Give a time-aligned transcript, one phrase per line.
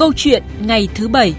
[0.00, 1.34] Câu chuyện ngày thứ bảy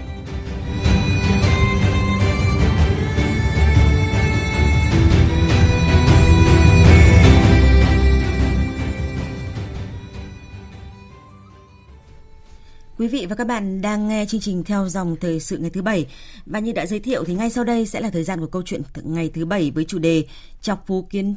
[12.98, 15.82] Quý vị và các bạn đang nghe chương trình theo dòng thời sự ngày thứ
[15.82, 16.06] bảy
[16.46, 18.62] và như đã giới thiệu thì ngay sau đây sẽ là thời gian của câu
[18.62, 20.24] chuyện ngày thứ bảy với chủ đề
[20.60, 21.34] chọc phú kiến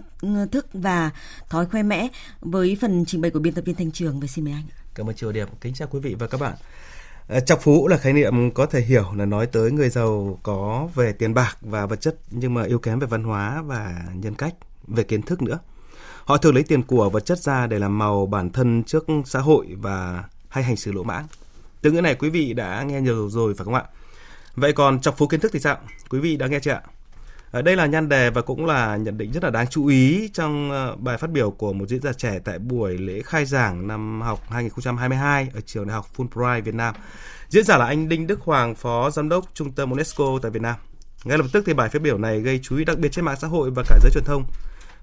[0.52, 1.12] thức và
[1.50, 2.08] thói khoe mẽ
[2.42, 4.66] với phần trình bày của biên tập viên Thanh Trường và xin mời anh.
[4.96, 5.48] Cảm ơn Triều Điệp.
[5.62, 6.54] Kính chào quý vị và các bạn.
[7.30, 10.90] Trọc chọc phú là khái niệm có thể hiểu là nói tới người giàu có
[10.96, 14.36] về tiền bạc và vật chất nhưng mà yếu kém về văn hóa và nhân
[14.36, 14.56] cách,
[14.88, 15.60] về kiến thức nữa.
[16.26, 19.40] Họ thường lấy tiền của vật chất ra để làm màu bản thân trước xã
[19.40, 21.28] hội và hay hành xử lỗ mãng.
[21.82, 23.84] Từ ngữ này quý vị đã nghe nhiều rồi phải không ạ?
[24.56, 25.78] Vậy còn chọc phú kiến thức thì sao?
[26.10, 26.82] Quý vị đã nghe chưa ạ?
[27.56, 30.30] Ờ, đây là nhan đề và cũng là nhận định rất là đáng chú ý
[30.34, 33.88] trong ờ, bài phát biểu của một diễn giả trẻ tại buổi lễ khai giảng
[33.88, 36.96] năm học 2022 ở trường đại học Fulbright Việt Nam.
[37.50, 40.62] Diễn giả là anh Đinh Đức Hoàng, Phó Giám đốc Trung tâm UNESCO tại Việt
[40.62, 40.76] Nam.
[41.24, 43.38] Ngay lập tức thì bài phát biểu này gây chú ý đặc biệt trên mạng
[43.42, 44.44] xã hội và cả giới truyền thông.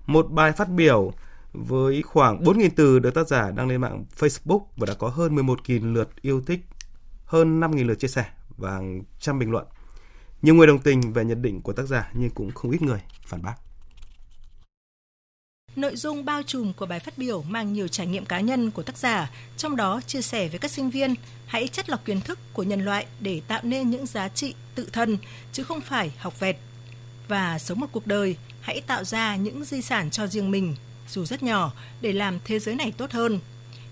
[0.07, 1.13] Một bài phát biểu
[1.53, 5.37] với khoảng 4.000 từ được tác giả đăng lên mạng Facebook và đã có hơn
[5.37, 6.61] 11.000 lượt yêu thích,
[7.25, 8.25] hơn 5.000 lượt chia sẻ
[8.57, 8.81] và
[9.19, 9.65] trăm bình luận.
[10.43, 13.01] Nhiều người đồng tình về nhận định của tác giả nhưng cũng không ít người
[13.27, 13.55] phản bác.
[15.77, 18.83] Nội dung bao trùm của bài phát biểu mang nhiều trải nghiệm cá nhân của
[18.83, 21.15] tác giả, trong đó chia sẻ với các sinh viên
[21.47, 24.89] hãy chất lọc kiến thức của nhân loại để tạo nên những giá trị tự
[24.93, 25.19] thân
[25.53, 26.57] chứ không phải học vẹt.
[27.29, 30.77] Và sống một cuộc đời, hãy tạo ra những di sản cho riêng mình,
[31.09, 33.39] dù rất nhỏ, để làm thế giới này tốt hơn.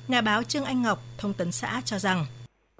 [0.09, 2.27] Nhà báo Trương Anh Ngọc, thông tấn xã cho rằng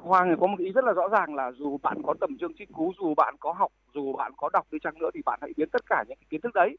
[0.03, 2.73] Hoàng có một ý rất là rõ ràng là dù bạn có tầm chương trích
[2.73, 5.53] cú, dù bạn có học, dù bạn có đọc đi chăng nữa thì bạn hãy
[5.57, 6.77] biến tất cả những cái kiến thức đấy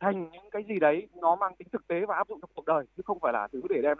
[0.00, 2.64] thành những cái gì đấy nó mang tính thực tế và áp dụng trong cuộc
[2.66, 3.96] đời chứ không phải là thứ để đem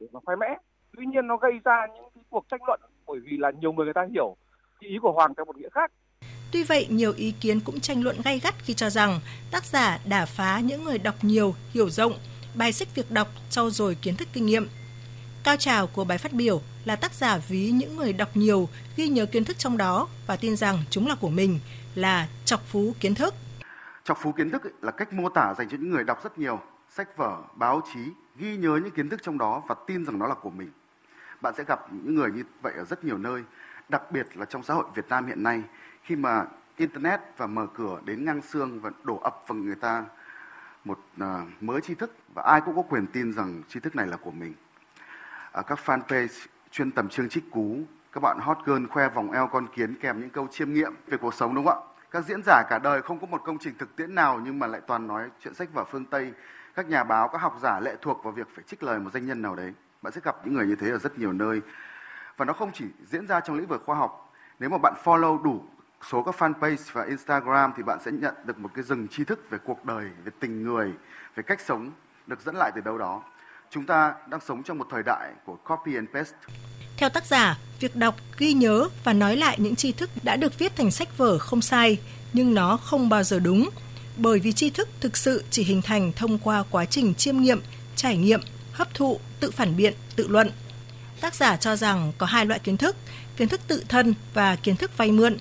[0.00, 0.56] để mà khoe mẽ.
[0.96, 3.84] Tuy nhiên nó gây ra những cái cuộc tranh luận bởi vì là nhiều người
[3.84, 4.36] người ta hiểu
[4.78, 5.92] ý của Hoàng theo một nghĩa khác.
[6.52, 9.20] Tuy vậy, nhiều ý kiến cũng tranh luận gay gắt khi cho rằng
[9.52, 12.12] tác giả đả phá những người đọc nhiều, hiểu rộng,
[12.58, 14.68] bài xích việc đọc, trau dồi kiến thức kinh nghiệm.
[15.44, 19.08] Cao trào của bài phát biểu là tác giả ví những người đọc nhiều, ghi
[19.08, 21.60] nhớ kiến thức trong đó và tin rằng chúng là của mình,
[21.94, 23.34] là chọc phú kiến thức.
[24.04, 26.60] Chọc phú kiến thức là cách mô tả dành cho những người đọc rất nhiều,
[26.90, 28.00] sách vở, báo chí,
[28.36, 30.70] ghi nhớ những kiến thức trong đó và tin rằng nó là của mình.
[31.40, 33.42] Bạn sẽ gặp những người như vậy ở rất nhiều nơi,
[33.88, 35.62] đặc biệt là trong xã hội Việt Nam hiện nay,
[36.02, 36.44] khi mà
[36.76, 40.04] Internet và mở cửa đến ngang xương và đổ ập vào người ta
[40.84, 43.96] một à, uh, mới tri thức và ai cũng có quyền tin rằng tri thức
[43.96, 44.54] này là của mình
[45.52, 47.78] ở các fanpage chuyên tầm chương trích cú,
[48.12, 51.18] các bạn hot girl khoe vòng eo con kiến kèm những câu chiêm nghiệm về
[51.18, 51.86] cuộc sống đúng không ạ?
[52.10, 54.66] Các diễn giả cả đời không có một công trình thực tiễn nào nhưng mà
[54.66, 56.32] lại toàn nói chuyện sách vở phương Tây.
[56.74, 59.26] Các nhà báo, các học giả lệ thuộc vào việc phải trích lời một danh
[59.26, 59.72] nhân nào đấy.
[60.02, 61.60] Bạn sẽ gặp những người như thế ở rất nhiều nơi.
[62.36, 64.32] Và nó không chỉ diễn ra trong lĩnh vực khoa học.
[64.58, 65.64] Nếu mà bạn follow đủ
[66.10, 69.50] số các fanpage và Instagram thì bạn sẽ nhận được một cái rừng tri thức
[69.50, 70.94] về cuộc đời, về tình người,
[71.34, 71.90] về cách sống
[72.26, 73.22] được dẫn lại từ đâu đó.
[73.72, 76.36] Chúng ta đang sống trong một thời đại của copy and paste.
[76.96, 80.58] Theo tác giả, việc đọc, ghi nhớ và nói lại những tri thức đã được
[80.58, 81.98] viết thành sách vở không sai,
[82.32, 83.70] nhưng nó không bao giờ đúng,
[84.16, 87.60] bởi vì tri thức thực sự chỉ hình thành thông qua quá trình chiêm nghiệm,
[87.96, 88.40] trải nghiệm,
[88.72, 90.50] hấp thụ, tự phản biện, tự luận.
[91.20, 92.96] Tác giả cho rằng có hai loại kiến thức,
[93.36, 95.36] kiến thức tự thân và kiến thức vay mượn.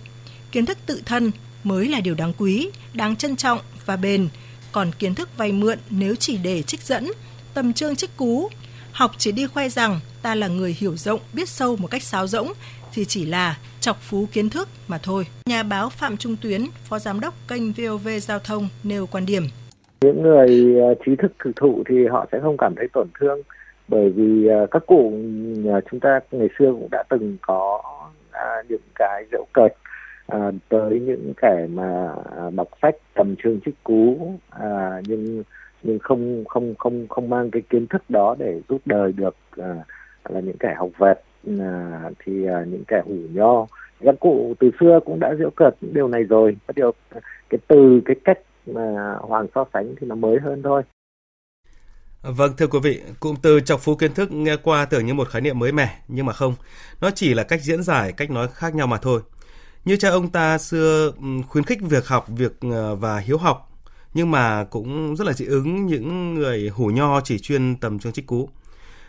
[0.52, 1.32] Kiến thức tự thân
[1.64, 4.30] mới là điều đáng quý, đáng trân trọng và bền,
[4.72, 7.12] còn kiến thức vay mượn nếu chỉ để trích dẫn,
[7.54, 8.50] tầm trương trích cú,
[8.92, 12.28] học chỉ đi khoe rằng ta là người hiểu rộng, biết sâu một cách sáo
[12.28, 12.48] rỗng
[12.94, 15.28] thì chỉ là chọc phú kiến thức mà thôi.
[15.46, 19.44] Nhà báo Phạm Trung Tuyến, Phó Giám đốc kênh VOV Giao thông nêu quan điểm.
[20.02, 23.42] Những người ờ, trí thức thực thụ thì họ sẽ không cảm thấy tổn thương
[23.88, 25.14] bởi vì ờ, các cụ
[25.66, 27.82] ờ, chúng ta ngày xưa cũng đã từng có
[28.70, 29.74] những cái rượu cợt
[30.70, 32.14] tới những kẻ mà
[32.56, 34.32] đọc sách tầm trương trích cú
[35.08, 35.44] nhưng
[35.84, 39.76] nhưng không không không không mang cái kiến thức đó để giúp đời được à,
[40.30, 41.18] là những kẻ học vẹt
[41.60, 43.66] à, thì à, những kẻ hủ nho
[44.00, 46.92] các cụ từ xưa cũng đã giễu cợt những điều này rồi có điều
[47.50, 50.84] cái từ cái cách mà hoàng so sánh thì nó mới hơn thôi
[52.22, 55.30] Vâng, thưa quý vị, cụm từ chọc phú kiến thức nghe qua tưởng như một
[55.30, 56.56] khái niệm mới mẻ, nhưng mà không.
[57.02, 59.22] Nó chỉ là cách diễn giải, cách nói khác nhau mà thôi.
[59.86, 63.69] Như cha ông ta xưa ừ, khuyến khích việc học, việc ờ, và hiếu học,
[64.14, 68.14] nhưng mà cũng rất là dị ứng những người hủ nho chỉ chuyên tầm chương
[68.14, 68.50] trích cú.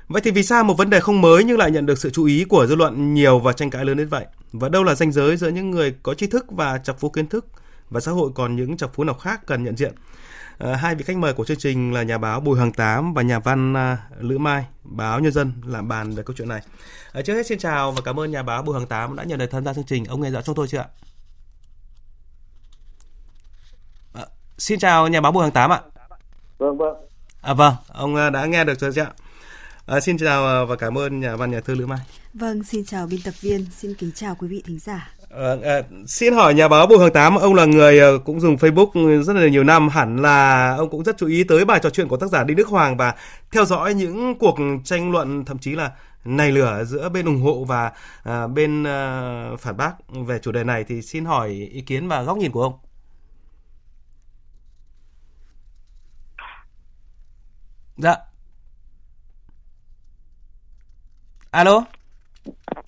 [0.09, 2.25] Vậy thì vì sao một vấn đề không mới nhưng lại nhận được sự chú
[2.25, 4.27] ý của dư luận nhiều và tranh cãi lớn đến vậy?
[4.53, 7.27] Và đâu là ranh giới giữa những người có tri thức và chọc phú kiến
[7.27, 7.47] thức
[7.91, 9.95] và xã hội còn những chọc phú nào khác cần nhận diện?
[10.59, 13.23] À, hai vị khách mời của chương trình là nhà báo Bùi Hoàng Tám và
[13.23, 16.63] nhà văn à, Lữ Mai, báo Nhân dân làm bàn về câu chuyện này.
[17.13, 19.39] À, trước hết xin chào và cảm ơn nhà báo Bùi Hoàng Tám đã nhận
[19.39, 20.05] lời tham gia chương trình.
[20.05, 20.87] Ông nghe rõ chúng tôi chưa ạ?
[24.15, 24.27] À,
[24.61, 25.81] xin chào nhà báo Bùi Hoàng Tám ạ.
[26.59, 26.95] Vâng vâng.
[27.43, 29.13] À vâng, ông à, đã nghe được chưa ạ?
[29.87, 31.99] À, xin chào à, và cảm ơn nhà văn nhà thơ Lữ Mai.
[32.35, 35.11] Vâng, xin chào biên tập viên, xin kính chào quý vị thính giả.
[35.31, 38.57] À, à, xin hỏi nhà báo Bùi Hoàng Tám, ông là người à, cũng dùng
[38.57, 41.91] Facebook rất là nhiều năm, hẳn là ông cũng rất chú ý tới bài trò
[41.91, 43.15] chuyện của tác giả Đinh Đức Hoàng và
[43.53, 45.91] theo dõi những cuộc tranh luận thậm chí là
[46.25, 47.93] nảy lửa giữa bên ủng hộ và
[48.23, 49.93] à, bên à, phản bác
[50.27, 52.73] về chủ đề này thì xin hỏi ý kiến và góc nhìn của ông.
[58.03, 58.17] Dạ.
[61.51, 61.85] Alo.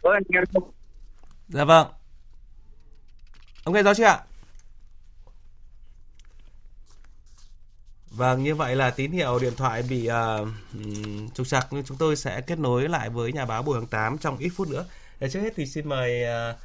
[0.02, 0.70] Vâng, nghe không?
[1.48, 1.86] Dạ vâng.
[3.64, 4.20] Ông nghe rõ chưa ạ?
[8.10, 10.48] Vâng, như vậy là tín hiệu điện thoại bị uh,
[11.34, 14.18] trục trặc nhưng chúng tôi sẽ kết nối lại với nhà báo Bùi Hoàng Tám
[14.18, 14.86] trong ít phút nữa.
[15.20, 16.56] Để trước hết thì xin mời uh,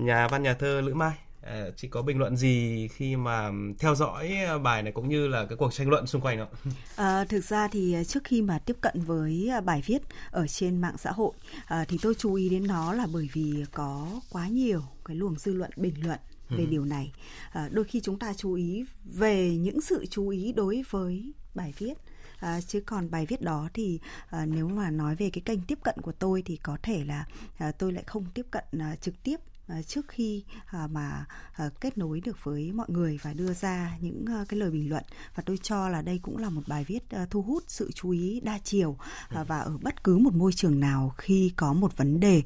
[0.00, 1.12] nhà văn nhà thơ Lữ Mai.
[1.42, 5.46] À, chị có bình luận gì khi mà theo dõi bài này cũng như là
[5.46, 6.72] cái cuộc tranh luận xung quanh không?
[6.96, 10.98] À, thực ra thì trước khi mà tiếp cận với bài viết ở trên mạng
[10.98, 11.32] xã hội
[11.66, 15.38] à, thì tôi chú ý đến nó là bởi vì có quá nhiều cái luồng
[15.38, 16.18] dư luận bình luận
[16.48, 16.70] về ừ.
[16.70, 17.12] điều này.
[17.52, 21.74] À, đôi khi chúng ta chú ý về những sự chú ý đối với bài
[21.78, 21.94] viết
[22.42, 24.00] À, chứ còn bài viết đó thì
[24.30, 27.26] à, nếu mà nói về cái kênh tiếp cận của tôi thì có thể là
[27.58, 29.36] à, tôi lại không tiếp cận à, trực tiếp
[29.66, 31.24] Ờ, trước khi ờ, mà
[31.56, 35.04] ờ, kết nối được với mọi người và đưa ra những cái lời bình luận.
[35.34, 38.40] Và tôi cho là đây cũng là một bài viết thu hút sự chú ý
[38.40, 38.96] đa chiều
[39.30, 42.42] và ở bất cứ một môi trường nào khi có một vấn đề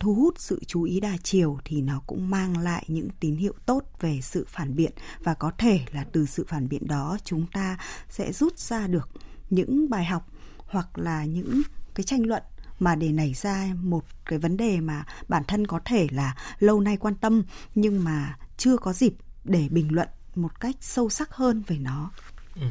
[0.00, 3.54] thu hút sự chú ý đa chiều thì nó cũng mang lại những tín hiệu
[3.66, 4.92] tốt về sự phản biện.
[5.18, 7.78] Và có thể là từ sự phản biện đó chúng ta
[8.08, 9.08] sẽ rút ra được
[9.50, 10.28] những bài học
[10.66, 11.62] hoặc là những
[11.94, 12.42] cái tranh luận
[12.84, 16.80] mà để nảy ra một cái vấn đề mà bản thân có thể là lâu
[16.80, 17.42] nay quan tâm
[17.74, 19.14] nhưng mà chưa có dịp
[19.44, 22.10] để bình luận một cách sâu sắc hơn về nó.
[22.54, 22.66] Ừ.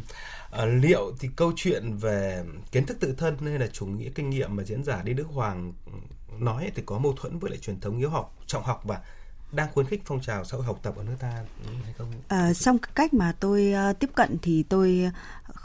[0.51, 4.29] À, liệu thì câu chuyện về kiến thức tự thân hay là chủ nghĩa kinh
[4.29, 5.73] nghiệm mà diễn giả Đinh Đức Hoàng
[6.39, 9.01] nói thì có mâu thuẫn với lại truyền thống hiếu học, trọng học và
[9.51, 11.45] đang khuyến khích phong trào xã hội học tập ở nước ta
[11.83, 12.11] hay không?
[12.27, 15.11] À, trong cách mà tôi uh, tiếp cận thì tôi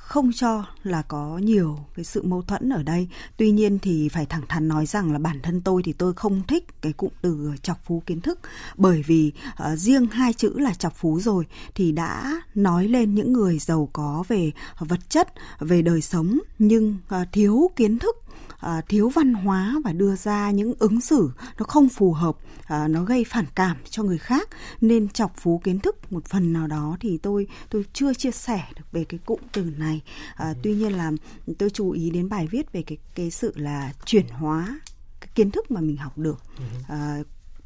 [0.08, 3.08] không cho là có nhiều cái sự mâu thuẫn ở đây.
[3.37, 6.43] Tuy nhiên thì phải thẳng thắn nói rằng là bản thân tôi thì tôi không
[6.49, 8.38] thích cái cụm từ chọc phú kiến thức
[8.76, 13.32] bởi vì uh, riêng hai chữ là chọc phú rồi thì đã nói lên những
[13.32, 15.28] người giàu có về vật chất,
[15.58, 18.16] về đời sống nhưng uh, thiếu kiến thức
[18.58, 22.88] à, thiếu văn hóa và đưa ra những ứng xử nó không phù hợp à,
[22.88, 24.49] nó gây phản cảm cho người khác.
[24.81, 28.64] Nên chọc phú kiến thức một phần nào đó thì tôi tôi chưa chia sẻ
[28.76, 30.00] được về cái cụm từ này.
[30.35, 31.12] À, tuy nhiên là
[31.58, 34.81] tôi chú ý đến bài viết về cái cái sự là chuyển hóa
[35.20, 36.43] cái kiến thức mà mình học được.
[36.88, 37.19] À,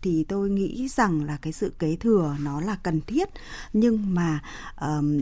[0.03, 3.29] thì tôi nghĩ rằng là cái sự kế thừa nó là cần thiết.
[3.73, 4.41] Nhưng mà
[4.81, 5.21] um,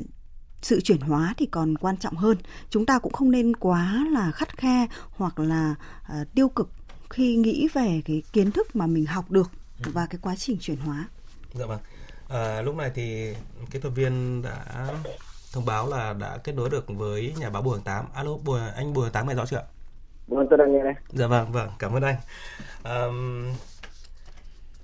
[0.63, 2.37] sự chuyển hóa thì còn quan trọng hơn
[2.71, 5.75] chúng ta cũng không nên quá là khắt khe hoặc là
[6.21, 6.71] uh, tiêu cực
[7.11, 9.51] khi nghĩ về cái kiến thức mà mình học được
[9.85, 9.91] ừ.
[9.95, 11.09] và cái quá trình chuyển hóa
[11.53, 11.81] dạ vâng
[12.29, 13.35] à, lúc này thì
[13.71, 14.89] kỹ thuật viên đã
[15.53, 18.05] thông báo là đã kết nối được với nhà báo Bùi Hoàng Tám.
[18.15, 19.63] Alo, Bùi, anh Bùi Hoàng Tám nghe rõ chưa
[20.27, 20.95] Vâng, tôi đang nghe đây.
[21.09, 22.17] Dạ vâng, vâng, cảm ơn anh.
[22.83, 23.07] À,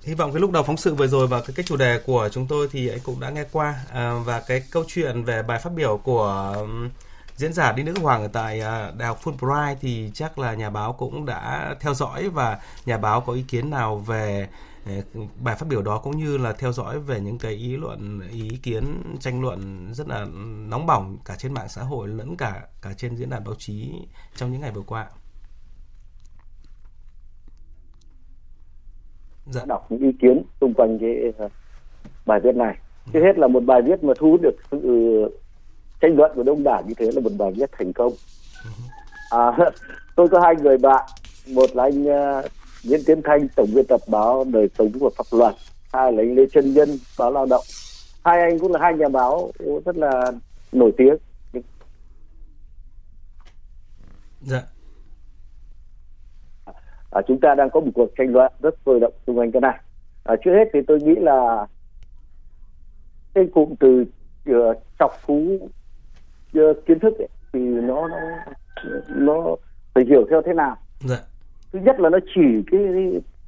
[0.07, 2.29] hy vọng cái lúc đầu phóng sự vừa rồi và cái, cái chủ đề của
[2.33, 5.59] chúng tôi thì anh cũng đã nghe qua à, và cái câu chuyện về bài
[5.59, 6.91] phát biểu của um,
[7.37, 10.71] diễn giả Đinh Đức Hoàng ở tại à, Đại học Fulbright thì chắc là nhà
[10.71, 14.49] báo cũng đã theo dõi và nhà báo có ý kiến nào về
[14.87, 14.93] à,
[15.41, 18.59] bài phát biểu đó cũng như là theo dõi về những cái ý luận ý
[18.63, 20.27] kiến tranh luận rất là
[20.69, 23.93] nóng bỏng cả trên mạng xã hội lẫn cả cả trên diễn đàn báo chí
[24.37, 25.07] trong những ngày vừa qua.
[29.51, 29.63] Dạ.
[29.67, 31.49] đọc những ý kiến xung quanh cái ờ,
[32.27, 32.77] bài viết này.
[33.13, 34.81] Trước hết là một bài viết mà thu hút được sự
[36.01, 38.13] tranh luận của đông đảo như thế là một bài viết thành công.
[39.31, 39.59] À,
[40.17, 41.05] tôi có hai người bạn.
[41.53, 42.45] Một là anh uh,
[42.85, 45.55] Nguyễn Tiến Thanh tổng biên tập báo đời sống và pháp luật.
[45.93, 46.89] Hai là anh Lê Trân Nhân
[47.19, 47.65] báo lao động.
[48.25, 49.53] Hai anh cũng là hai nhà báo
[49.85, 50.33] rất là
[50.73, 51.17] nổi tiếng.
[54.41, 54.63] Dạ
[57.17, 59.61] à, chúng ta đang có một cuộc tranh luận rất sôi động xung quanh cái
[59.61, 59.79] này.
[60.25, 61.67] À, trước hết thì tôi nghĩ là
[63.35, 64.05] cái cụm từ
[64.51, 65.59] uh, chọc phú
[66.59, 68.19] uh, kiến thức ấy, thì nó nó
[69.09, 69.57] nó
[69.95, 70.77] phải hiểu theo thế nào?
[71.01, 71.17] Dạ.
[71.73, 72.81] thứ nhất là nó chỉ cái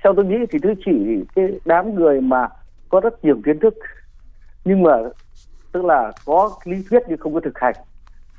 [0.03, 2.49] theo tôi nghĩ thì thứ chỉ cái đám người mà
[2.89, 3.75] có rất nhiều kiến thức
[4.65, 4.93] nhưng mà
[5.73, 7.75] tức là có lý thuyết nhưng không có thực hành.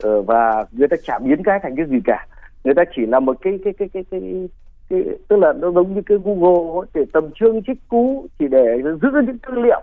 [0.08, 2.28] Uh, và người ta chả biến cái thành cái gì cả.
[2.64, 4.50] Người ta chỉ là một cái cái cái cái cái,
[4.90, 8.82] cái, tức là nó giống như cái Google để tầm chương trích cú chỉ để
[9.02, 9.82] giữ những tư liệu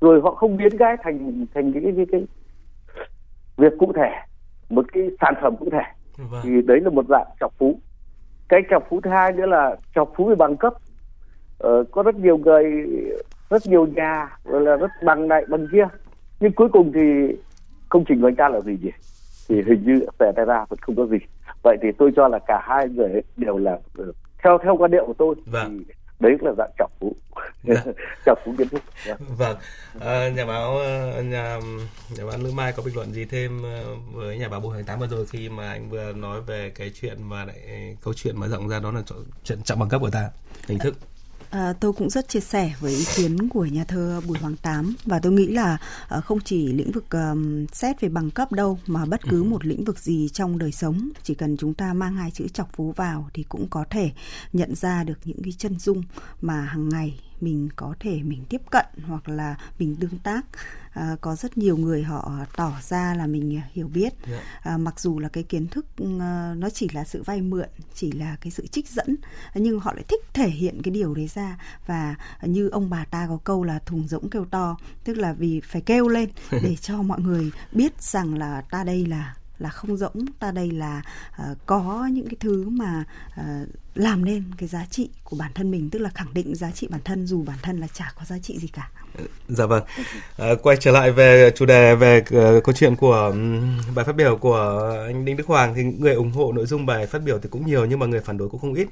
[0.00, 2.26] rồi họ không biến cái thành thành cái cái, cái, cái
[3.56, 4.10] việc cụ thể
[4.68, 5.82] một cái sản phẩm cụ thể.
[6.18, 6.40] Vâng.
[6.44, 7.80] thì đấy là một dạng chọc phú.
[8.48, 10.74] Cái chọc phú thứ hai nữa là chọc phú về bằng cấp.
[11.58, 12.64] Ờ, có rất nhiều người
[13.50, 15.88] rất nhiều nhà rồi là rất bằng này bằng kia.
[16.40, 17.36] Nhưng cuối cùng thì
[17.88, 18.90] công trình của anh ta là gì gì
[19.48, 21.18] thì hình như về tay ra vẫn không có gì.
[21.62, 23.78] Vậy thì tôi cho là cả hai người đều là
[24.44, 25.84] theo theo quan điểm của tôi vâng.
[25.88, 27.16] thì đấy là dạng trọng phú
[27.64, 27.82] dạ.
[28.26, 29.14] trọng phú kiến thức dạ.
[29.38, 29.56] vâng
[30.00, 31.60] à, nhà báo ờ, nhà
[32.16, 34.84] nhà báo lữ mai có bình luận gì thêm ờ, với nhà báo bùi hành
[34.84, 37.56] tám vừa rồi khi mà anh vừa nói về cái chuyện mà lại
[38.02, 39.02] câu chuyện mà rộng ra đó là
[39.44, 40.30] chuyện chậm bằng cấp của ta
[40.68, 40.94] hình thức
[41.54, 44.94] À, tôi cũng rất chia sẻ với ý kiến của nhà thơ Bùi Hoàng Tám
[45.04, 48.78] và tôi nghĩ là à, không chỉ lĩnh vực um, xét về bằng cấp đâu
[48.86, 49.44] mà bất cứ ừ.
[49.44, 52.72] một lĩnh vực gì trong đời sống chỉ cần chúng ta mang hai chữ chọc
[52.72, 54.10] phú vào thì cũng có thể
[54.52, 56.02] nhận ra được những cái chân dung
[56.40, 60.46] mà hàng ngày mình có thể mình tiếp cận hoặc là mình tương tác
[60.94, 64.42] à, có rất nhiều người họ tỏ ra là mình hiểu biết yeah.
[64.64, 64.70] Dạ.
[64.72, 65.86] à, mặc dù là cái kiến thức
[66.20, 69.16] à, nó chỉ là sự vay mượn chỉ là cái sự trích dẫn
[69.54, 73.26] nhưng họ lại thích thể hiện cái điều đấy ra và như ông bà ta
[73.28, 77.02] có câu là thùng rỗng kêu to tức là vì phải kêu lên để cho
[77.02, 80.24] mọi người biết rằng là ta đây là là không rỗng.
[80.38, 81.02] Ta đây là
[81.50, 83.04] uh, có những cái thứ mà
[83.40, 86.70] uh, làm nên cái giá trị của bản thân mình tức là khẳng định giá
[86.70, 88.90] trị bản thân dù bản thân là chả có giá trị gì cả.
[89.48, 89.84] Dạ vâng.
[90.38, 94.16] À, quay trở lại về chủ đề về uh, câu chuyện của um, bài phát
[94.16, 97.38] biểu của anh đinh đức hoàng thì người ủng hộ nội dung bài phát biểu
[97.38, 98.88] thì cũng nhiều nhưng mà người phản đối cũng không ít.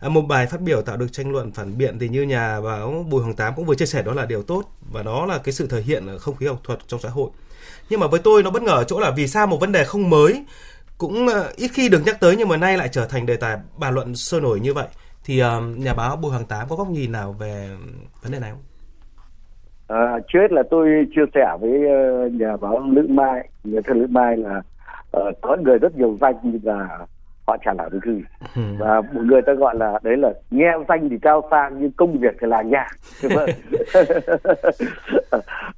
[0.00, 3.06] À, một bài phát biểu tạo được tranh luận phản biện thì như nhà báo
[3.10, 5.52] bùi hoàng tám cũng vừa chia sẻ đó là điều tốt và đó là cái
[5.52, 7.30] sự thể hiện không khí học thuật trong xã hội
[7.90, 9.84] nhưng mà với tôi nó bất ngờ ở chỗ là vì sao một vấn đề
[9.84, 10.44] không mới
[10.98, 13.56] cũng ờ, ít khi được nhắc tới nhưng mà nay lại trở thành đề tài
[13.78, 14.86] bàn luận sôi nổi như vậy
[15.24, 17.68] thì uh, nhà báo Bùi Hoàng Tám có góc nhìn nào về
[18.22, 18.60] vấn đề này không?
[19.88, 23.94] À, trước hết là tôi chia sẻ với ờ, nhà báo Lữ Mai, nhà thơ
[23.94, 24.62] Lữ Mai là
[25.16, 27.06] uh, có người rất nhiều danh và
[27.46, 28.22] họ trả được gì
[28.56, 28.62] ừ.
[28.78, 32.18] và một người ta gọi là đấy là nghe danh thì cao sang nhưng công
[32.18, 32.86] việc thì là nhà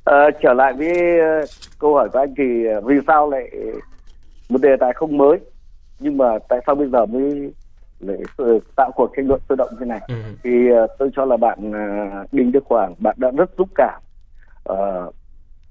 [0.04, 0.92] à, trở lại với
[1.78, 2.44] câu hỏi của anh thì
[2.84, 3.50] vì sao lại
[4.48, 5.38] một đề tài không mới
[5.98, 7.52] nhưng mà tại sao bây giờ mới
[8.00, 8.18] lại
[8.76, 10.14] tạo cuộc tranh luận sôi động như này ừ.
[10.44, 14.02] thì uh, tôi cho là bạn uh, Đinh Đức Hoàng bạn đã rất dũng cảm
[14.70, 15.14] uh,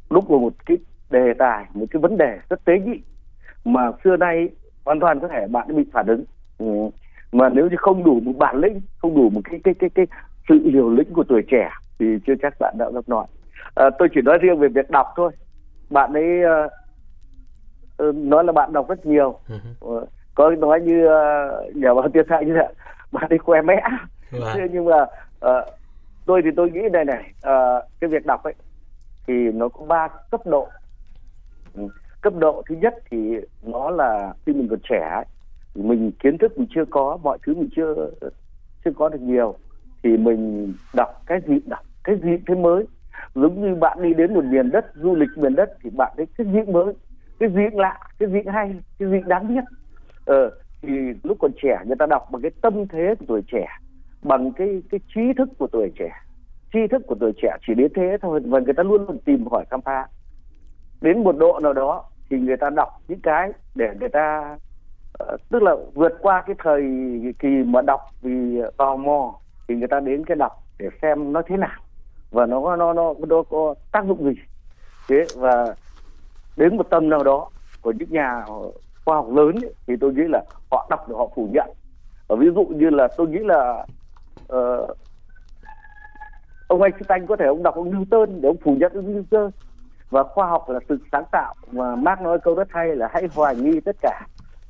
[0.09, 0.77] lúc vào một cái
[1.09, 3.01] đề tài một cái vấn đề rất tế nhị
[3.65, 4.49] mà xưa nay
[4.85, 6.23] hoàn toàn có thể bạn bị phản ứng.
[6.57, 6.89] Ừ.
[7.31, 10.05] mà nếu như không đủ một bản lĩnh không đủ một cái cái cái cái
[10.49, 13.25] sự liều lĩnh của tuổi trẻ thì chưa chắc bạn đã được nói
[13.75, 15.31] à, tôi chỉ nói riêng về việc đọc thôi.
[15.89, 16.41] Bạn ấy
[18.07, 19.39] uh, nói là bạn đọc rất nhiều.
[19.85, 22.73] Uh, có nói như uh, nhà báo tiên sai như vậy
[23.11, 23.81] bạn ấy khoe mẽ.
[24.31, 24.39] Wow.
[24.39, 24.67] Vâng.
[24.71, 25.01] nhưng mà
[25.45, 25.67] uh,
[26.25, 28.53] tôi thì tôi nghĩ này này uh, cái việc đọc ấy
[29.27, 30.67] thì nó có ba cấp độ.
[31.73, 31.87] Ừ
[32.23, 35.23] cấp độ thứ nhất thì nó là khi mình còn trẻ
[35.75, 38.09] thì mình kiến thức mình chưa có, mọi thứ mình chưa
[38.85, 39.55] chưa có được nhiều,
[40.03, 42.85] thì mình đọc cái gì, đọc cái gì cái mới.
[43.35, 46.25] Giống như bạn đi đến một miền đất, du lịch miền đất thì bạn thấy
[46.37, 46.93] cái gì mới,
[47.39, 49.63] cái gì lạ, cái gì hay, cái gì đáng biết.
[50.25, 50.51] Ờ
[50.81, 50.89] thì
[51.23, 53.67] lúc còn trẻ người ta đọc bằng cái tâm thế của tuổi trẻ,
[54.21, 56.09] bằng cái cái trí thức của tuổi trẻ.
[56.73, 59.47] Tri thức của tuổi trẻ chỉ đến thế thôi, và người ta luôn luôn tìm,
[59.47, 60.07] hỏi khám phá.
[61.01, 64.57] Đến một độ nào đó thì người ta đọc những cái để người ta
[65.23, 66.81] uh, tức là vượt qua cái thời
[67.39, 69.33] kỳ mà đọc vì tò mò
[69.67, 71.79] thì người ta đến cái đọc để xem nó thế nào
[72.31, 74.41] và nó nó nó nó có tác dụng gì.
[75.07, 75.75] Thế và
[76.57, 77.49] đến một tầm nào đó
[77.81, 78.45] của những nhà
[79.05, 81.69] khoa học lớn ấy, thì tôi nghĩ là họ đọc được họ phủ nhận.
[82.27, 83.85] Và ví dụ như là tôi nghĩ là
[84.53, 84.97] uh,
[86.67, 89.49] ông Einstein có thể ông đọc ông Newton để ông phủ nhận ông Newton
[90.13, 91.55] và khoa học là sự sáng tạo.
[91.71, 94.27] Mà Mark nói câu rất hay là hãy hoài nghi tất cả.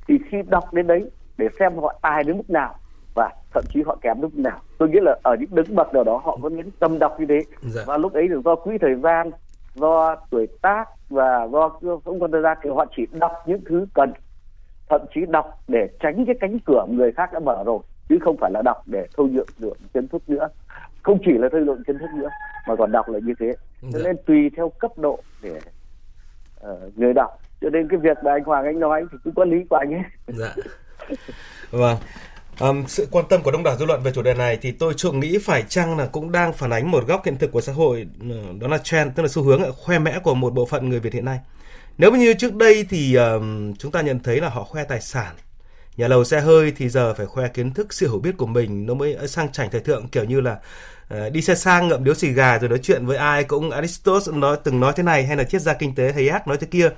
[0.08, 2.76] Thì khi đọc đến đấy để xem họ tài đến mức nào
[3.16, 4.60] và thậm chí họ kém lúc nào.
[4.78, 7.26] Tôi nghĩ là ở những đứng bậc nào đó họ có những tâm đọc như
[7.30, 7.42] thế.
[7.62, 7.82] Dạ.
[7.86, 9.32] và lúc ấy là do quỹ thời gian
[9.76, 11.70] do tuổi tác và do
[12.06, 14.14] không còn thời gian thì họ chỉ đọc những thứ cần.
[14.90, 18.38] Thậm chí đọc để tránh cái cánh cửa người khác đã mở rồi chứ không
[18.38, 20.48] phải là đọc để thâu nhượng được kiến thức nữa.
[21.04, 22.30] Không chỉ là thâu lượng kiến thức nữa
[22.68, 23.54] mà còn đọc là như thế
[23.92, 24.04] cho dạ.
[24.04, 25.60] nên tùy theo cấp độ để
[26.68, 27.40] uh, người đọc.
[27.62, 29.94] Cho nên cái việc mà anh Hoàng anh nói thì cũng có lý của anh
[29.94, 30.04] ấy.
[30.28, 30.56] Dạ.
[31.72, 31.98] Vâng.
[32.60, 34.94] Um, sự quan tâm của đông đảo dư luận về chủ đề này thì tôi
[34.98, 37.74] trộm nghĩ phải chăng là cũng đang phản ánh một góc hiện thực của xã
[37.74, 38.08] hội
[38.62, 41.14] đó là trend tức là xu hướng khoe mẽ của một bộ phận người Việt
[41.14, 41.40] hiện nay.
[41.98, 43.44] Nếu như trước đây thì uh,
[43.80, 45.36] chúng ta nhận thấy là họ khoe tài sản
[45.98, 48.86] nhà lầu xe hơi thì giờ phải khoe kiến thức sự hiểu biết của mình
[48.86, 50.60] nó mới sang chảnh thời thượng kiểu như là
[51.14, 54.38] uh, đi xe sang ngậm điếu xì gà rồi nói chuyện với ai cũng Aristotle
[54.38, 56.90] nói từng nói thế này hay là triết gia kinh tế Hayek nói thế kia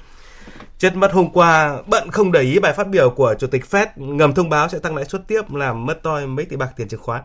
[0.78, 3.88] Chết mất hôm qua, bận không để ý bài phát biểu của Chủ tịch Fed
[3.96, 6.88] ngầm thông báo sẽ tăng lãi suất tiếp làm mất toi mấy tỷ bạc tiền
[6.88, 7.24] chứng khoán.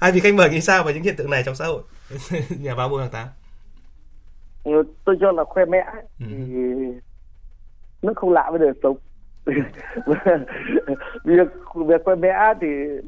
[0.00, 1.82] Hai vị khách mời nghĩ sao về những hiện tượng này trong xã hội?
[2.60, 3.28] Nhà báo Bùi Hoàng Tám.
[4.64, 4.72] Ừ,
[5.04, 5.84] tôi cho là khoe mẽ
[6.20, 6.26] ừ.
[6.28, 6.54] thì
[8.02, 8.96] nó không lạ với đời sống.
[11.24, 12.66] việc việc khoe mẽ thì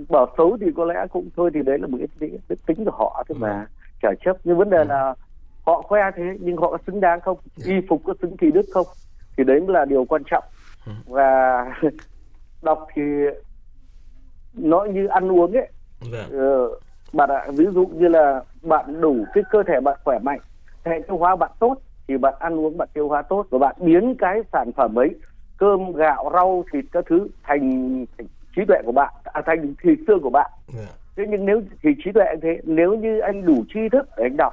[0.09, 2.09] bảo xấu thì có lẽ cũng thôi thì đấy là một cái
[2.49, 3.67] tính, tính của họ thôi mà
[4.03, 4.15] trả ừ.
[4.25, 4.85] chấp nhưng vấn đề ừ.
[4.85, 5.15] là
[5.67, 8.67] họ khoe thế nhưng họ có xứng đáng không y phục có xứng kỳ đức
[8.73, 8.87] không
[9.37, 10.45] thì đấy mới là điều quan trọng
[10.87, 10.93] ừ.
[11.07, 11.65] và
[12.63, 13.03] đọc thì
[14.53, 16.31] nó như ăn uống ấy vâng.
[16.33, 16.69] ờ,
[17.13, 20.41] bạn ạ ví dụ như là bạn đủ cái cơ thể bạn khỏe mạnh
[20.85, 21.75] hệ tiêu hóa bạn tốt
[22.09, 25.11] thì bạn ăn uống bạn tiêu hóa tốt và bạn biến cái sản phẩm ấy
[25.63, 28.27] cơm gạo rau thịt các thứ thành, thành
[28.57, 30.87] trí tuệ của bạn à, thành thịt xương của bạn yeah.
[30.89, 30.95] Dạ.
[31.17, 34.37] thế nhưng nếu thì trí tuệ thế nếu như anh đủ tri thức để anh
[34.37, 34.53] đọc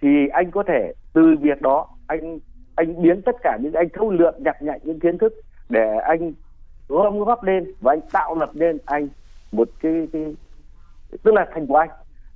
[0.00, 2.38] thì anh có thể từ việc đó anh
[2.74, 5.34] anh biến tất cả những anh thâu lượm nhặt nhạnh những kiến thức
[5.68, 6.32] để anh
[6.88, 9.08] gom góp lên và anh tạo lập nên anh
[9.52, 10.34] một cái, cái
[11.22, 11.90] tức là thành của anh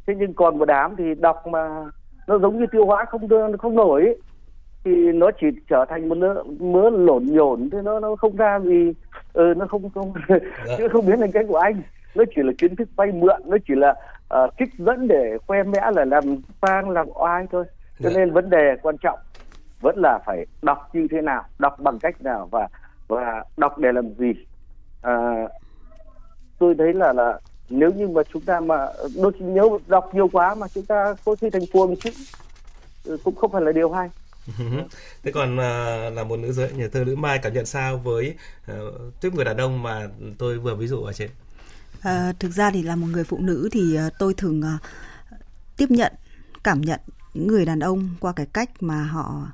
[0.06, 1.84] thế nhưng còn một đám thì đọc mà
[2.26, 4.16] nó giống như tiêu hóa không không nổi ấy,
[4.84, 8.58] thì nó chỉ trở thành một mớ, mớ lộn nhổn thế nó nó không ra
[8.58, 8.92] gì.
[9.32, 10.75] Ừ, nó không không dạ.
[10.78, 11.82] chứ không biến thành cái của anh.
[12.14, 13.94] Nó chỉ là kiến thức vay mượn nó chỉ là
[14.44, 16.25] uh, kích dẫn để khoe mẽ là làm
[16.60, 17.64] phang làm oai thôi.
[17.99, 18.18] Cho dạ.
[18.18, 19.18] nên vấn đề quan trọng
[19.80, 22.68] vẫn là phải đọc như thế nào đọc bằng cách nào và
[23.08, 24.32] và đọc để làm gì.
[25.02, 25.49] À,
[26.58, 27.38] tôi thấy là là
[27.70, 31.14] nếu như mà chúng ta mà đôi khi nhớ đọc nhiều quá mà chúng ta
[31.25, 32.10] có khi thành cuồng chứ
[33.04, 34.10] ừ, cũng không phải là điều hay
[34.47, 34.64] Ừ
[35.23, 38.35] thế còn uh, là một nữ giới nhà thơ nữ mai cảm nhận sao với
[38.66, 41.30] à, uh, tiếp người đàn ông mà tôi vừa ví dụ ở trên?
[42.00, 44.82] À, thực ra thì là một người phụ nữ thì uh, tôi thường uh,
[45.76, 46.12] tiếp nhận
[46.62, 47.00] cảm nhận
[47.34, 49.47] những người đàn ông qua cái cách mà họ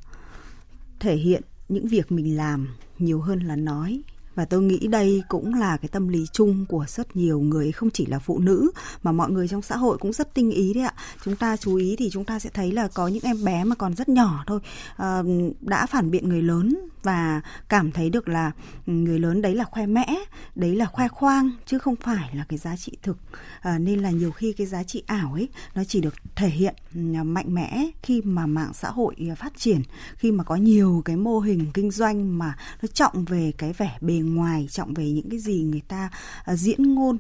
[1.01, 4.03] thể hiện những việc mình làm nhiều hơn là nói
[4.37, 7.90] và tôi nghĩ đây cũng là cái tâm lý chung của rất nhiều người không
[7.90, 8.70] chỉ là phụ nữ
[9.03, 10.94] mà mọi người trong xã hội cũng rất tinh ý đấy ạ.
[11.25, 13.75] Chúng ta chú ý thì chúng ta sẽ thấy là có những em bé mà
[13.75, 14.61] còn rất nhỏ thôi
[14.96, 15.22] à,
[15.61, 18.53] đã phản biện người lớn và cảm thấy được là
[18.87, 20.07] người lớn đấy là khoe mẽ
[20.55, 23.16] đấy là khoe khoang chứ không phải là cái giá trị thực.
[23.61, 26.75] À, nên là nhiều khi cái giá trị ảo ấy nó chỉ được thể hiện
[26.94, 29.83] ờ, mạnh mẽ khi mà mạng xã hội phát triển
[30.16, 33.99] khi mà có nhiều cái mô hình kinh doanh mà nó trọng về cái vẻ
[34.01, 36.11] bề ngoài trọng về những cái gì người ta
[36.53, 37.17] uh, diễn ngôn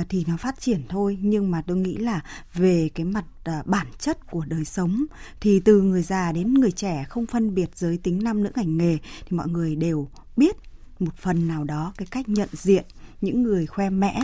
[0.00, 1.18] uh, thì nó phát triển thôi.
[1.22, 2.20] Nhưng mà tôi nghĩ là
[2.54, 3.24] về cái mặt
[3.60, 5.04] uh, bản chất của đời sống
[5.40, 8.76] thì từ người già đến người trẻ không phân biệt giới tính nam nữ ngành
[8.76, 10.56] nghề thì mọi người đều biết
[10.98, 12.84] một phần nào đó cái cách nhận diện
[13.20, 14.20] những người khoe mẽ.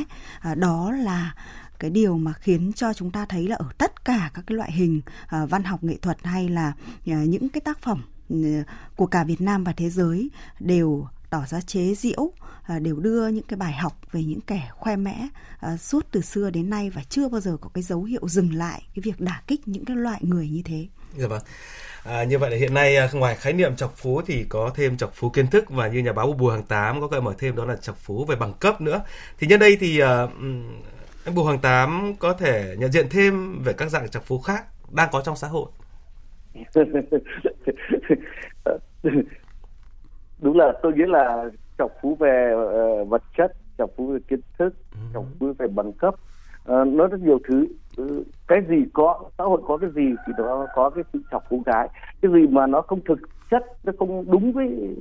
[0.53, 1.35] Uh, đó là
[1.83, 4.73] cái điều mà khiến cho chúng ta thấy là ở tất cả các cái loại
[4.73, 6.73] hình uh, văn học nghệ thuật hay là
[7.11, 8.63] uh, những cái tác phẩm ừ,
[8.97, 13.29] của cả Việt Nam và thế giới đều tỏ ra chế giễu à, đều đưa
[13.29, 15.29] những cái bài học về những kẻ khoe mẽ
[15.61, 18.55] à, suốt từ xưa đến nay và chưa bao giờ có cái dấu hiệu dừng
[18.55, 20.87] lại cái việc đả kích những cái loại người như thế.
[21.17, 21.43] Dạ vâng.
[22.05, 24.97] À, như vậy là hiện nay à, ngoài khái niệm chọc phú thì có thêm
[24.97, 27.57] chọc phú kiến thức và như nhà báo Bùi Hàng Tám có gợi mở thêm
[27.57, 29.01] đó là chọc phú về bằng cấp nữa.
[29.39, 30.07] Thì nhân đây thì uh,
[31.25, 34.65] anh Bùi Hàng Tám có thể nhận diện thêm về các dạng chọc phú khác
[34.91, 35.71] đang có trong xã hội.
[40.43, 44.41] đúng là tôi nghĩ là trọng phú về uh, vật chất trọng phú về kiến
[44.59, 44.99] thức ừ.
[45.15, 46.15] trọng phú về bằng cấp.
[46.15, 47.67] Uh, nó rất nhiều thứ.
[48.03, 51.43] Uh, cái gì có xã hội có cái gì thì nó có cái sự trọng
[51.51, 51.89] phú cái.
[52.23, 53.19] Cái gì mà nó không thực
[53.51, 54.97] chất nó không đúng với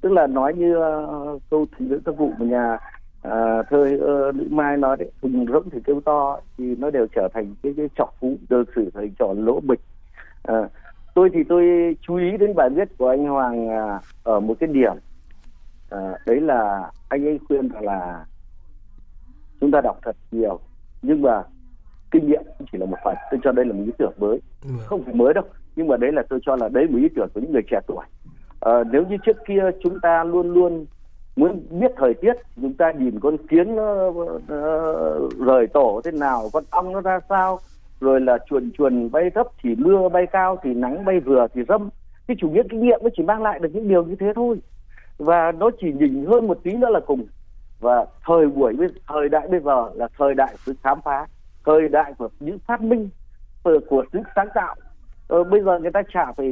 [0.00, 2.74] tức là nói như uh, câu thành ngữ các vụ của nhà
[3.28, 7.06] uh, thơ uh, nữ mai nói đấy thùng rỗng thì kêu to thì nó đều
[7.14, 9.80] trở thành cái cái trọng phú được xử thành trò lỗ bịch.
[10.52, 10.70] Uh,
[11.14, 14.68] tôi thì tôi chú ý đến bài viết của anh Hoàng à, ở một cái
[14.72, 14.92] điểm
[15.90, 18.24] à, đấy là anh ấy khuyên là
[19.60, 20.60] chúng ta đọc thật nhiều
[21.02, 21.42] nhưng mà
[22.10, 22.42] kinh nghiệm
[22.72, 23.16] chỉ là một phần.
[23.30, 24.40] Tôi cho đây là một ý tưởng mới.
[24.86, 25.44] Không phải mới đâu
[25.76, 27.80] nhưng mà đấy là tôi cho là đấy một ý tưởng của những người trẻ
[27.86, 28.04] tuổi.
[28.60, 30.86] À, nếu như trước kia chúng ta luôn luôn
[31.36, 36.50] muốn biết thời tiết chúng ta nhìn con kiến nó uh, rời tổ thế nào
[36.52, 37.60] con ong nó ra sao
[38.00, 41.62] rồi là chuồn chuồn bay thấp thì mưa bay cao thì nắng bay vừa thì
[41.68, 41.88] râm.
[42.28, 44.60] Cái chủ nghĩa kinh nghiệm nó chỉ mang lại được những điều như thế thôi.
[45.18, 47.26] Và nó chỉ nhìn hơn một tí nữa là cùng.
[47.80, 48.76] Và thời buổi
[49.08, 51.26] thời đại bây giờ là thời đại sự khám phá
[51.66, 53.08] thời đại của những phát minh
[53.62, 54.74] ờ, của, sự sáng tạo.
[55.28, 56.46] Ờ, bây giờ người ta chả phải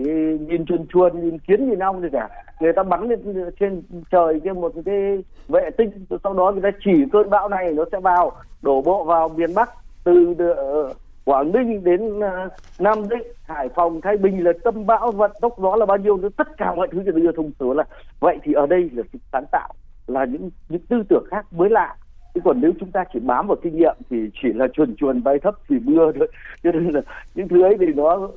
[0.49, 2.29] nhìn chuồn chuồn nhìn kiến nhìn ong gì cả.
[2.61, 5.91] Người ta bắn lên trên trời kia một cái vệ tinh
[6.25, 8.33] sau đó người ta chỉ cơn bão này nó sẽ vào
[8.63, 9.71] đổ bộ vào miền bắc
[10.05, 10.95] từ ờ,
[11.29, 15.55] Quảng Ninh đến à, Nam Định, Hải Phòng, Thái Bình là tâm bão vận tốc
[15.59, 17.85] gió là bao nhiêu nữa tất cả mọi thứ bây giờ thông số là
[18.21, 19.69] vậy thì ở đây là sự sáng tạo
[20.07, 21.97] là những những tư tưởng khác mới lạ.
[22.35, 25.23] Chứ còn nếu chúng ta chỉ bám vào kinh nghiệm thì chỉ là chuồn chuồn
[25.23, 26.29] bay thấp thì mưa thôi.
[26.63, 27.01] Cho nên là
[27.35, 28.29] những thứ ấy thì nó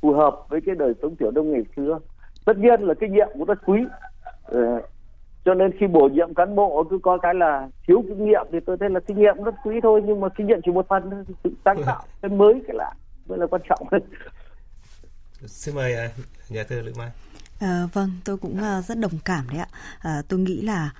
[0.00, 1.98] phù hợp với cái đời sống tiểu đông ngày xưa.
[2.44, 3.80] Tất nhiên là kinh nghiệm cũng rất quý.
[4.44, 4.82] Ờ,
[5.44, 8.58] cho nên khi bổ nhiệm cán bộ cứ có cái là thiếu kinh nghiệm thì
[8.66, 11.24] tôi thấy là kinh nghiệm rất quý thôi nhưng mà kinh nghiệm chỉ một phần
[11.44, 12.92] sự sáng tạo cái mới cái lạ
[13.28, 13.88] mới là quan trọng.
[15.46, 16.08] Xin mời à,
[16.48, 17.10] nhà thơ lữ mai.
[17.60, 19.68] À, vâng tôi cũng à, rất đồng cảm đấy ạ.
[19.98, 20.90] À, tôi nghĩ là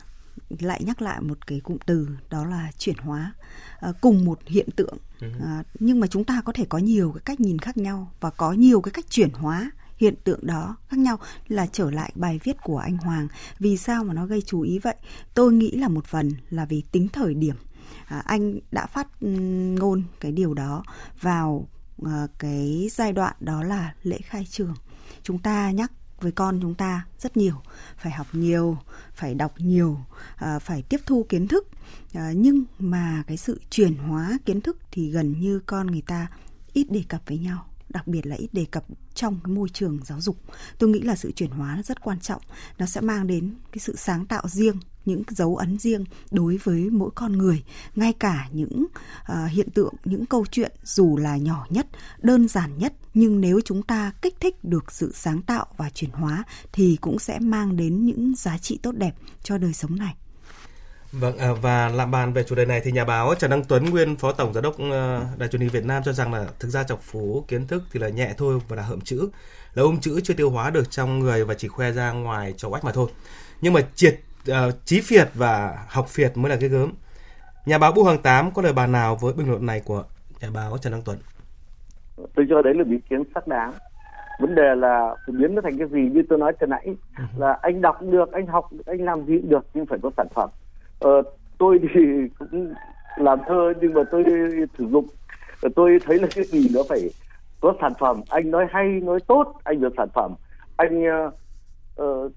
[0.61, 3.33] lại nhắc lại một cái cụm từ đó là chuyển hóa
[3.81, 4.97] à, cùng một hiện tượng.
[5.21, 5.29] Ừ.
[5.45, 8.31] à, nhưng mà chúng ta có thể có nhiều cái cách nhìn khác nhau và
[8.31, 12.41] có nhiều cái cách chuyển hóa hiện tượng đó khác nhau là trở lại bài
[12.45, 13.29] viết của anh Hoàng.
[13.59, 14.97] Vì sao mà nó gây chú ý vậy?
[15.35, 17.57] Tôi nghĩ là một phần là vì tính thời điểm.
[18.07, 20.85] À, anh đã phát ngôn cái điều đó
[21.21, 21.69] vào
[22.05, 24.75] à, cái giai đoạn đó là lễ khai trường.
[25.23, 27.55] Chúng ta nhắc với con chúng ta rất nhiều
[27.97, 28.79] phải học nhiều
[29.15, 29.99] phải đọc nhiều
[30.37, 31.69] à, phải tiếp thu kiến thức.
[32.15, 36.29] À, nhưng mà cái sự chuyển hóa kiến thức thì gần như con người ta
[36.73, 39.99] ít đề cập với nhau đặc biệt là ít đề cập trong cái môi trường
[40.05, 40.37] giáo dục.
[40.79, 42.43] Tôi nghĩ là sự chuyển hóa rất quan trọng.
[42.79, 46.91] Nó sẽ mang đến cái sự sáng tạo riêng những dấu ấn riêng đối với
[46.91, 47.65] mỗi con người.
[47.97, 48.87] Ngay cả những
[49.33, 51.87] uh, hiện tượng những câu chuyện dù là nhỏ nhất
[52.23, 56.11] đơn giản nhất nhưng nếu chúng ta kích thích được sự sáng tạo và chuyển
[56.11, 60.15] hóa thì cũng sẽ mang đến những giá trị tốt đẹp cho đời sống này.
[61.21, 63.85] Vâng, à, và làm bàn về chủ đề này thì nhà báo Trần Đăng Tuấn,
[63.91, 66.69] nguyên phó tổng giám đốc ờ, Đài truyền hình Việt Nam cho rằng là thực
[66.69, 69.29] ra chọc phú kiến thức thì là nhẹ thôi và là hợm chữ,
[69.75, 72.69] là ôm chữ chưa tiêu hóa được trong người và chỉ khoe ra ngoài cho
[72.69, 73.11] oách mà thôi.
[73.61, 74.15] Nhưng mà triệt
[74.51, 76.93] uh, trí phiệt và học phiệt mới là cái gớm.
[77.67, 80.05] Nhà báo Bưu Hoàng Tám có lời bàn nào với bình luận này của
[80.41, 81.19] nhà báo Trần Đăng Tuấn?
[82.17, 83.73] Tôi cho đấy là ý kiến xác đáng
[84.39, 86.87] vấn đề là phải biến nó thành cái gì như tôi nói từ nãy
[87.19, 87.25] ừ.
[87.37, 90.27] là anh đọc được anh học anh làm gì cũng được nhưng phải có sản
[90.35, 90.51] phẩm
[91.03, 91.23] ờ,
[91.59, 92.01] tôi thì
[92.39, 92.75] cũng
[93.17, 94.25] làm thơ nhưng mà tôi
[94.79, 95.07] sử dụng.
[95.63, 97.11] Ờ, tôi thấy là cái gì nó phải
[97.61, 98.21] có sản phẩm.
[98.29, 100.35] Anh nói hay nói tốt anh được sản phẩm.
[100.77, 101.35] Anh uh,
[102.03, 102.33] uh,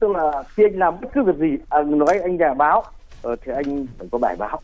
[0.00, 2.82] tức là khi anh làm bất cứ việc gì à, nói anh nhà báo
[3.28, 4.60] uh, thì anh phải có bài báo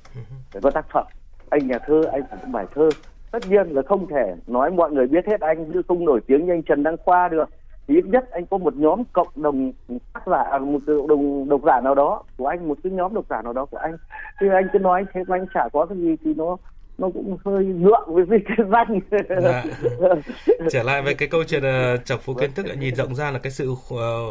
[0.52, 1.06] phải có tác phẩm.
[1.50, 2.88] Anh nhà thơ anh phải có bài thơ.
[3.30, 6.46] Tất nhiên là không thể nói mọi người biết hết anh như không nổi tiếng
[6.46, 7.48] như anh Trần Đăng Khoa được
[7.88, 9.72] thì ít nhất anh có một nhóm cộng đồng
[10.12, 13.14] tác giả à, một cộng đồng độc giả nào đó của anh một cái nhóm
[13.14, 13.96] độc giả nào đó của anh.
[14.40, 16.56] Thì anh cứ nói thế mà anh chả có cái gì thì nó
[16.98, 19.00] nó cũng hơi ngượng với cái danh.
[19.42, 19.64] Dạ.
[20.70, 23.30] trở lại với cái câu chuyện ờ, uh, chọc phú kiến thức nhìn rộng ra
[23.30, 23.78] là cái sự uh,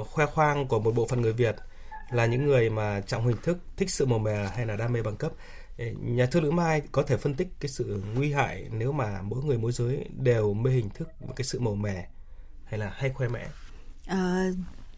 [0.07, 1.55] khoe khoang của một bộ phận người Việt
[2.11, 5.01] là những người mà trọng hình thức thích sự màu mè hay là đam mê
[5.01, 5.31] bằng cấp.
[6.01, 9.39] Nhà thơ Lữ Mai có thể phân tích cái sự nguy hại nếu mà mỗi
[9.43, 12.07] người mỗi giới đều mê hình thức và cái sự màu mè
[12.65, 13.47] hay là hay khoe mẽ?
[14.07, 14.49] À,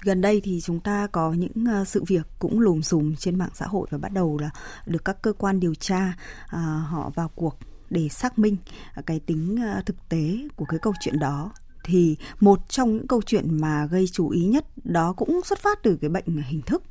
[0.01, 3.49] gần đây thì chúng ta có những à, sự việc cũng lùm xùm trên mạng
[3.53, 4.49] xã hội và bắt đầu là
[4.85, 6.13] được các cơ quan điều tra
[6.47, 7.57] à, họ vào cuộc
[7.89, 8.57] để xác minh
[8.93, 11.51] à, cái tính à, thực tế của cái câu chuyện đó.
[11.83, 15.79] Thì một trong những câu chuyện mà gây chú ý nhất đó cũng xuất phát
[15.83, 16.83] từ cái bệnh hình thức.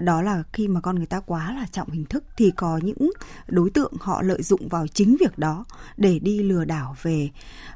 [0.00, 3.10] Đó là khi mà con người ta quá là trọng hình thức thì có những
[3.46, 5.64] đối tượng họ lợi dụng vào chính việc đó
[5.96, 7.30] để đi lừa đảo về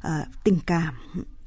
[0.06, 0.10] uh,
[0.44, 0.94] tình cảm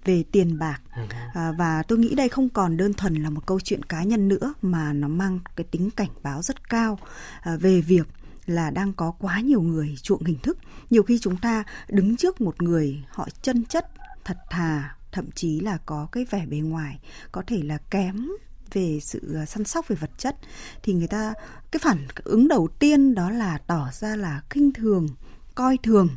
[0.08, 0.82] về tiền bạc.
[0.96, 1.02] Ừ.
[1.34, 4.28] à, và tôi nghĩ đây không còn đơn thuần là một câu chuyện cá nhân
[4.28, 7.00] nữa mà nó mang cái tính cảnh báo rất cao
[7.42, 8.08] à, về việc
[8.46, 10.58] là đang có quá nhiều người chuộng hình thức.
[10.90, 13.92] Nhiều khi chúng ta đứng trước một người họ chân chất
[14.24, 17.00] thật thà thậm chí là có cái vẻ bề ngoài
[17.32, 18.28] có thể là kém
[18.74, 20.36] về sự à, săn sóc về vật chất
[20.84, 21.34] thì người ta
[21.72, 25.08] cái phản ứng đầu tiên đó là tỏ ra là khinh thường
[25.56, 26.10] coi thường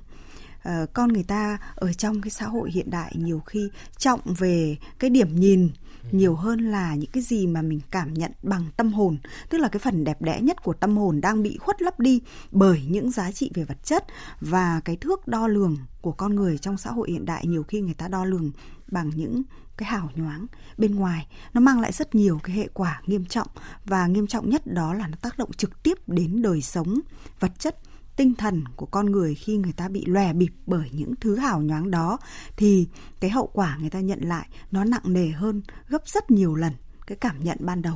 [0.68, 4.76] uh, con người ta ở trong cái xã hội hiện đại nhiều khi trọng về
[4.98, 5.70] cái điểm nhìn
[6.12, 9.18] nhiều hơn là những cái gì mà mình cảm nhận bằng tâm hồn.
[9.50, 12.20] Tức là cái phần đẹp đẽ nhất của tâm hồn đang bị khuất lấp đi
[12.50, 14.04] bởi những giá trị về vật chất
[14.40, 17.80] và cái thước đo lường của con người trong xã hội hiện đại nhiều khi
[17.80, 18.50] người ta đo lường
[18.86, 19.42] bằng những
[19.76, 20.46] cái hào nhoáng
[20.78, 21.26] bên ngoài.
[21.52, 23.48] Nó mang lại rất nhiều cái hệ quả nghiêm trọng
[23.84, 27.00] và nghiêm trọng nhất đó là nó tác động trực tiếp đến đời sống
[27.40, 27.78] vật chất
[28.20, 31.60] tinh thần của con người khi người ta bị lòe bịp bởi những thứ hào
[31.60, 32.18] nhoáng đó
[32.56, 32.88] thì
[33.20, 36.72] cái hậu quả người ta nhận lại nó nặng nề hơn gấp rất nhiều lần
[37.06, 37.94] cái cảm nhận ban đầu.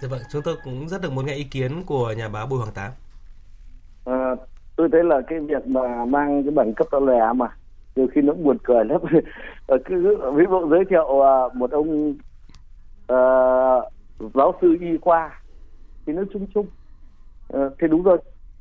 [0.00, 2.58] Dạ vâng, chúng tôi cũng rất được muốn nghe ý kiến của nhà báo Bùi
[2.58, 2.92] Hoàng Tám.
[4.04, 4.34] À,
[4.76, 7.56] tôi thấy là cái việc mà mang cái bằng cấp tao lòe mà
[7.96, 9.00] nhiều khi nó buồn cười lắm
[9.84, 12.10] cứ ví dụ giới thiệu uh, một ông
[13.12, 15.40] uh, giáo sư y khoa
[16.06, 16.66] thì nó chung chung
[17.56, 18.18] uh, thì đúng rồi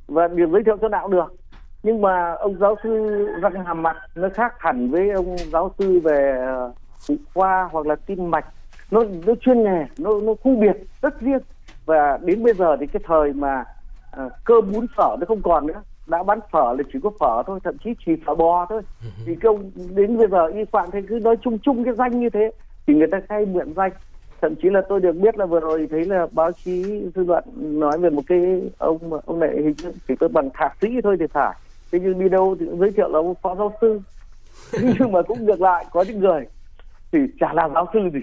[0.08, 1.36] và điều giới thiệu cho nào được.
[1.84, 6.00] Nhưng mà ông giáo sư răng hàm mặt nó khác hẳn với ông giáo sư
[6.04, 6.46] về
[7.08, 8.46] phụ khoa hoặc là tim mạch.
[8.92, 11.42] Nó nó chuyên nghề nó nó khu biệt rất riêng.
[11.86, 13.64] Và đến bây giờ thì cái thời mà
[14.12, 15.82] à, cơm bún phở nó không còn nữa.
[16.08, 18.82] Đã bán phở là chỉ có phở thôi thậm chí chỉ phở bò thôi.
[19.02, 19.08] Ừ.
[19.26, 22.30] thì công đến bây giờ y khoản thì cứ nói chung chung cái danh như
[22.30, 22.52] thế
[22.88, 23.92] thì người ta khai mượn danh
[24.44, 26.84] thậm chí là tôi được biết là vừa rồi thấy là báo chí
[27.16, 30.78] dư luận nói về một cái ông ông này hình như chỉ có bằng thạc
[30.82, 31.56] sĩ thôi thì phải.
[31.92, 34.02] Thế nhưng đi đâu thì cũng giới thiệu là ông phó giáo sư.
[35.00, 36.46] Nhưng mà cũng ngược lại, có những người
[37.12, 38.20] thì chả làm giáo sư gì,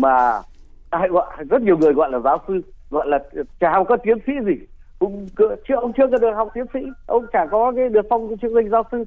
[0.00, 0.42] mà
[0.90, 3.18] ai gọi, rất nhiều người gọi là giáo sư, gọi là
[3.60, 4.66] chả có tiến sĩ gì.
[4.98, 5.28] Cũng
[5.68, 8.52] chưa ông chưa có được học tiến sĩ, ông chả có cái được phong chức
[8.52, 9.04] danh giáo sư.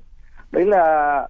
[0.52, 1.28] Đấy là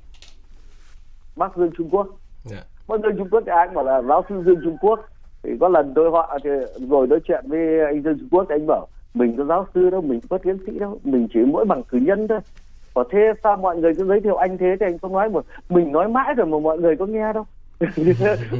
[1.35, 2.07] bác dương trung quốc.
[2.51, 2.63] Yeah.
[2.91, 4.99] Bác dương trung quốc ai cũng bảo là giáo sư dương trung quốc.
[5.43, 6.49] Thì có lần tôi họ thì
[6.89, 9.89] rồi nói chuyện với anh dương trung quốc thì anh bảo mình có giáo sư
[9.89, 12.39] đâu mình có tiến sĩ đâu mình chỉ mỗi bằng cử nhân thôi.
[12.93, 15.45] Có thế sao mọi người cứ giới thiệu anh thế thì anh không nói một
[15.69, 17.45] mình nói mãi rồi mà mọi người có nghe đâu.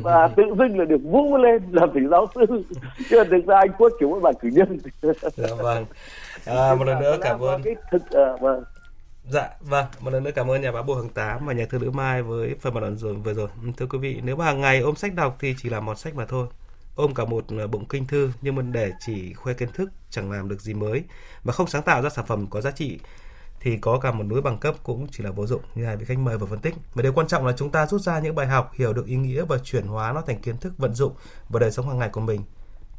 [0.04, 2.46] Và tự dưng là được vũ lên làm thành giáo sư.
[3.10, 4.78] Chứ thực ra anh quốc chỉ mỗi bằng cử nhân.
[5.36, 5.86] Dạ vâng.
[6.46, 7.62] À, một lần nữa cảm ơn.
[7.64, 8.64] cái thực uh, vâng
[9.30, 11.78] Dạ, vâng, một lần nữa cảm ơn nhà báo Bùi Hằng Tám và nhà thơ
[11.78, 13.48] Lữ Mai với phần bàn luận rồi vừa rồi.
[13.78, 16.16] Thưa quý vị, nếu mà hàng ngày ôm sách đọc thì chỉ là một sách
[16.16, 16.48] mà thôi.
[16.96, 20.32] Ôm cả một ờ, bụng kinh thư nhưng mà để chỉ khoe kiến thức chẳng
[20.32, 21.04] làm được gì mới
[21.44, 23.00] và không sáng tạo ra sản phẩm có giá trị
[23.60, 26.06] thì có cả một núi bằng cấp cũng chỉ là vô dụng như hai vị
[26.06, 26.76] khách mời vừa phân tích.
[26.94, 29.16] Và điều quan trọng là chúng ta rút ra những bài học, hiểu được ý
[29.16, 31.14] nghĩa và chuyển hóa nó thành kiến thức vận dụng
[31.50, 32.42] vào đời sống hàng ngày của mình.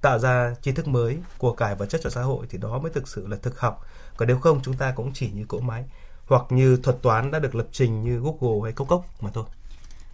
[0.02, 2.92] Tạo ra tri thức mới, của cải vật chất cho xã hội thì đó mới
[2.92, 3.86] thực sự là thực học.
[4.16, 5.84] Còn nếu không chúng ta cũng chỉ như cỗ máy
[6.26, 9.44] hoặc như thuật toán đã được lập trình như Google hay Cốc Cốc mà thôi.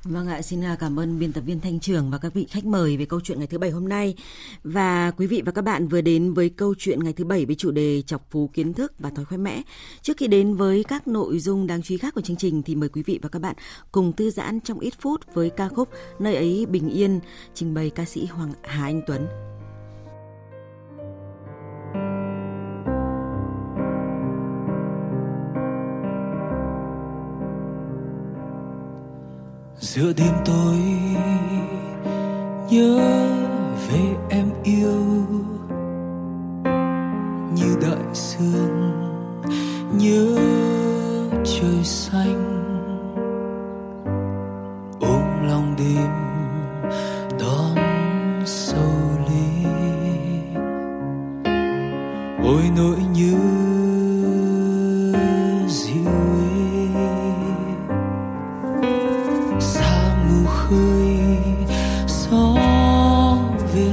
[0.05, 2.65] Vâng ạ, xin à, cảm ơn biên tập viên Thanh Trường và các vị khách
[2.65, 4.15] mời về câu chuyện ngày thứ bảy hôm nay.
[4.65, 7.57] Và quý vị và các bạn vừa đến với câu chuyện ngày thứ bảy với
[7.57, 9.63] chủ đề chọc phú kiến thức và thói quen mẽ.
[10.03, 12.75] Trước khi đến với các nội dung đáng chú ý khác của chương trình thì
[12.75, 13.57] mời quý vị và các bạn
[13.93, 17.21] cùng thư giãn trong ít phút với ca khúc Nơi ấy bình yên
[17.55, 19.27] trình bày ca sĩ Hoàng Hà Anh Tuấn.
[29.81, 30.77] Giữa đêm tối,
[32.71, 32.99] nhớ
[33.89, 35.03] về em yêu.
[37.55, 38.93] Như đại dương
[39.93, 40.37] nhớ
[41.45, 42.55] trời xanh.
[45.01, 46.11] Ôm lòng đêm,
[47.41, 47.77] đón
[48.47, 48.93] sâu
[49.29, 50.55] lên.
[52.45, 53.48] Ôi nỗi nhớ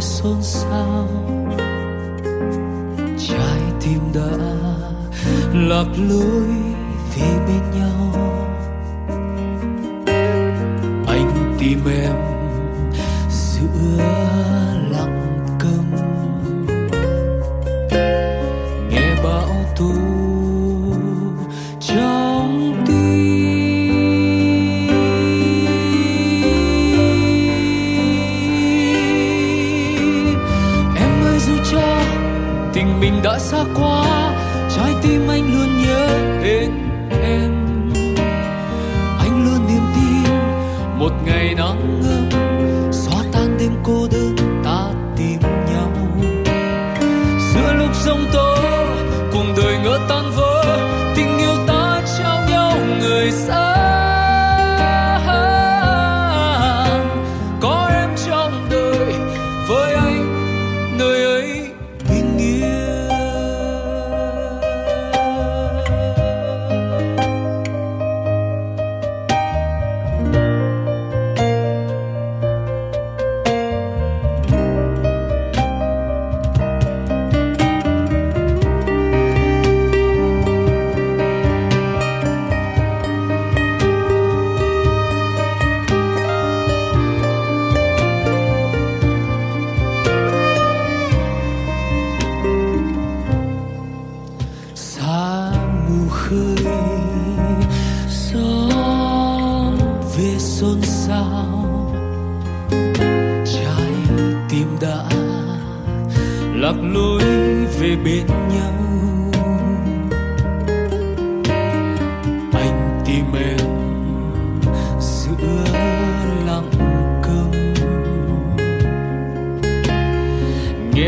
[0.06, 1.08] xôn xao.
[3.28, 4.38] Trái tim đã
[5.54, 6.48] lạc lối
[7.16, 8.14] về bên nhau.
[11.08, 12.35] Anh tìm em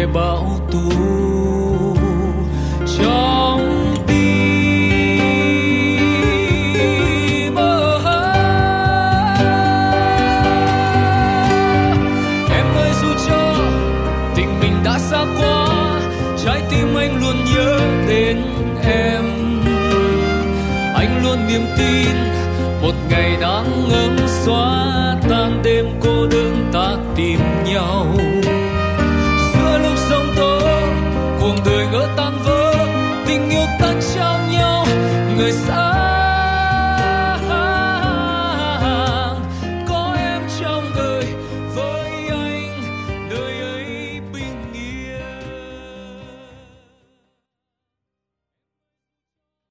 [0.06, 0.80] bão tố
[2.98, 4.38] trong tim
[12.52, 13.56] em ơi, dù cho
[14.36, 15.68] tình mình đã xa quá,
[16.46, 18.38] trái tim anh luôn nhớ đến
[18.84, 19.24] em.
[20.96, 22.16] Anh luôn niềm tin
[22.82, 24.77] một ngày đáng ngấm xoáy
[35.38, 35.87] người xa